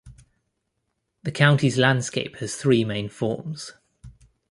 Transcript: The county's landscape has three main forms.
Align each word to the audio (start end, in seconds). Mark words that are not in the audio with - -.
The 1.21 1.31
county's 1.31 1.77
landscape 1.77 2.37
has 2.37 2.55
three 2.55 2.83
main 2.83 3.07
forms. 3.07 3.73